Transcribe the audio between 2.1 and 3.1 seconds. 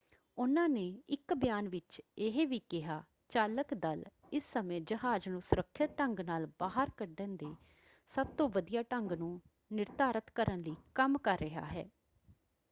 ਇਹ ਵੀ ਕਿਹਾ